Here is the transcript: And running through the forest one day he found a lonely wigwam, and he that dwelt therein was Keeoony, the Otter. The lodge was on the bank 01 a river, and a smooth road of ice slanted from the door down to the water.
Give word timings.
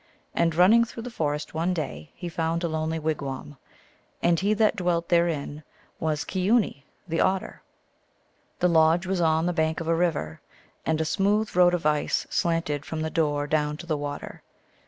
And 0.33 0.55
running 0.55 0.83
through 0.83 1.03
the 1.03 1.11
forest 1.11 1.53
one 1.53 1.75
day 1.75 2.09
he 2.15 2.27
found 2.27 2.63
a 2.63 2.67
lonely 2.67 2.97
wigwam, 2.97 3.57
and 4.23 4.39
he 4.39 4.55
that 4.55 4.75
dwelt 4.75 5.09
therein 5.09 5.63
was 5.99 6.23
Keeoony, 6.25 6.85
the 7.07 7.21
Otter. 7.21 7.61
The 8.57 8.67
lodge 8.67 9.05
was 9.05 9.21
on 9.21 9.45
the 9.45 9.53
bank 9.53 9.79
01 9.79 9.89
a 9.91 9.95
river, 9.95 10.41
and 10.87 10.99
a 10.99 11.05
smooth 11.05 11.55
road 11.55 11.75
of 11.75 11.85
ice 11.85 12.25
slanted 12.31 12.83
from 12.83 13.03
the 13.03 13.11
door 13.11 13.45
down 13.45 13.77
to 13.77 13.85
the 13.85 13.95
water. 13.95 14.41